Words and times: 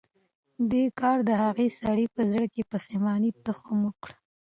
دې 0.71 0.83
کار 0.99 1.17
د 1.29 1.31
هغه 1.43 1.65
سړي 1.81 2.05
په 2.15 2.21
زړه 2.31 2.45
کې 2.53 2.63
د 2.63 2.67
پښېمانۍ 2.71 3.31
تخم 3.45 3.77
وکره. 3.85 4.15